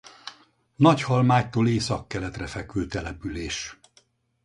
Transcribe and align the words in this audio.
Nagyhalmágytól 0.75 1.67
északkeletre 1.69 2.47
fekvő 2.47 2.85
település. 2.87 3.77